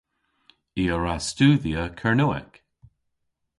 [0.81, 2.53] I a wra studhya Kernewek.